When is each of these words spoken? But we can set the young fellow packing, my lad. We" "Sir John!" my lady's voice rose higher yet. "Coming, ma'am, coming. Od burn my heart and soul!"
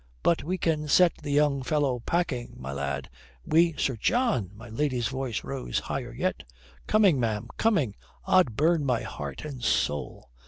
But 0.23 0.43
we 0.43 0.57
can 0.57 0.87
set 0.87 1.13
the 1.21 1.29
young 1.29 1.61
fellow 1.61 1.99
packing, 1.99 2.55
my 2.57 2.71
lad. 2.71 3.07
We" 3.45 3.75
"Sir 3.77 3.95
John!" 3.97 4.49
my 4.55 4.67
lady's 4.67 5.07
voice 5.09 5.43
rose 5.43 5.77
higher 5.77 6.11
yet. 6.11 6.41
"Coming, 6.87 7.19
ma'am, 7.19 7.49
coming. 7.57 7.93
Od 8.25 8.55
burn 8.57 8.83
my 8.83 9.03
heart 9.03 9.45
and 9.45 9.61
soul!" 9.63 10.31